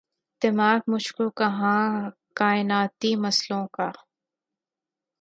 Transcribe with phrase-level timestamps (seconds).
[0.41, 1.83] دماغ مجھ کو کہاں
[2.35, 3.89] کائناتی مسئلوں کا